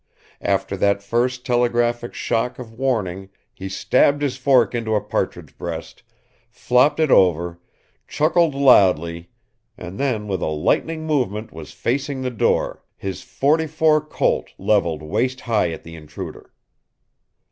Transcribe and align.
After 0.41 0.75
that 0.77 1.03
first 1.03 1.45
telegraphic 1.45 2.15
shock 2.15 2.57
of 2.57 2.73
warning 2.73 3.29
he 3.53 3.69
stabbed 3.69 4.23
his 4.23 4.35
fork 4.35 4.73
into 4.73 4.95
a 4.95 4.99
partridge 4.99 5.55
breast, 5.59 6.01
flopped 6.49 6.99
it 6.99 7.11
over, 7.11 7.59
chuckled 8.07 8.55
loudly 8.55 9.29
and 9.77 9.99
then 9.99 10.27
with 10.27 10.41
a 10.41 10.47
lightning 10.47 11.05
movement 11.05 11.53
was 11.53 11.71
facing 11.71 12.23
the 12.23 12.31
door, 12.31 12.81
his 12.97 13.21
forty 13.21 13.67
four 13.67 14.01
Colt 14.03 14.49
leveled 14.57 15.03
waist 15.03 15.41
high 15.41 15.69
at 15.69 15.83
the 15.83 15.95
intruder. 15.95 16.51